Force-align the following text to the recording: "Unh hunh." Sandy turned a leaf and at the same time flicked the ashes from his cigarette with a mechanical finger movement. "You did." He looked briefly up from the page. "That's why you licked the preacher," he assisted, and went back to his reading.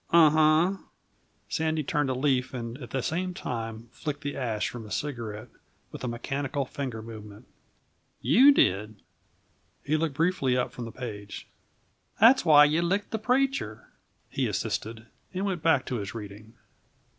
"Unh 0.09 0.31
hunh." 0.31 0.79
Sandy 1.47 1.83
turned 1.83 2.09
a 2.09 2.15
leaf 2.15 2.55
and 2.55 2.75
at 2.81 2.89
the 2.89 3.03
same 3.03 3.35
time 3.35 3.87
flicked 3.91 4.21
the 4.21 4.35
ashes 4.35 4.67
from 4.67 4.85
his 4.85 4.95
cigarette 4.95 5.49
with 5.91 6.03
a 6.03 6.07
mechanical 6.07 6.65
finger 6.65 7.03
movement. 7.03 7.45
"You 8.19 8.51
did." 8.51 8.95
He 9.83 9.97
looked 9.97 10.15
briefly 10.15 10.57
up 10.57 10.71
from 10.71 10.85
the 10.85 10.91
page. 10.91 11.47
"That's 12.19 12.43
why 12.43 12.65
you 12.65 12.81
licked 12.81 13.11
the 13.11 13.19
preacher," 13.19 13.89
he 14.27 14.47
assisted, 14.47 15.05
and 15.35 15.45
went 15.45 15.61
back 15.61 15.85
to 15.85 15.97
his 15.97 16.15
reading. 16.15 16.55